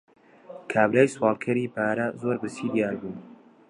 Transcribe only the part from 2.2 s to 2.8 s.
زۆر برسی